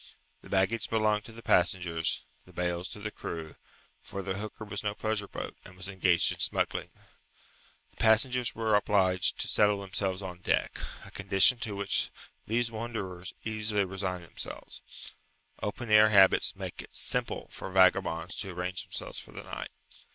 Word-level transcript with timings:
The 0.41 0.49
baggage 0.49 0.89
belonged 0.89 1.25
to 1.25 1.31
the 1.31 1.43
passengers, 1.43 2.25
the 2.47 2.51
bales 2.51 2.89
to 2.89 2.99
the 2.99 3.11
crew, 3.11 3.55
for 4.01 4.23
the 4.23 4.33
hooker 4.33 4.65
was 4.65 4.83
no 4.83 4.95
pleasure 4.95 5.27
boat, 5.27 5.55
and 5.63 5.77
was 5.77 5.87
engaged 5.89 6.31
in 6.31 6.39
smuggling. 6.39 6.89
The 7.91 7.97
passengers 7.97 8.55
were 8.55 8.73
obliged 8.75 9.37
to 9.37 9.47
settle 9.47 9.79
themselves 9.79 10.23
on 10.23 10.39
deck, 10.41 10.75
a 11.05 11.11
condition 11.11 11.59
to 11.59 11.75
which 11.75 12.09
these 12.47 12.71
wanderers 12.71 13.35
easily 13.43 13.85
resigned 13.85 14.23
themselves. 14.23 14.81
Open 15.61 15.91
air 15.91 16.09
habits 16.09 16.55
make 16.55 16.81
it 16.81 16.95
simple 16.95 17.47
for 17.51 17.69
vagabonds 17.71 18.35
to 18.39 18.49
arrange 18.49 18.81
themselves 18.81 19.19
for 19.19 19.33
the 19.33 19.43
night. 19.43 19.69